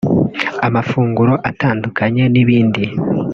[0.67, 2.83] amafunguro atandukanye n’ibindi